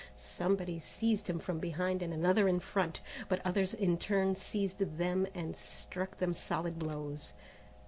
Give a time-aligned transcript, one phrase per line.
[0.17, 5.27] Somebody seized him from behind and another in front, but others in turn seized them
[5.35, 7.33] or struck them solid blows.